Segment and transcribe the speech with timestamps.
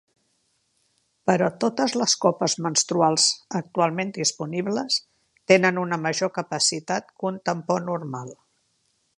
[1.29, 3.27] Però, totes les copes menstruals
[3.61, 4.99] actualment disponibles
[5.53, 8.35] tenen una major capacitat que un tampó normal.